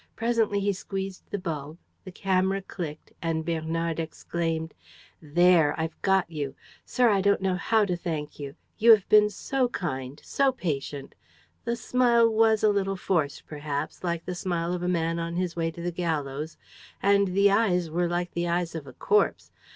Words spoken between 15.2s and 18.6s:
his way to the gallows, and the eyes were like the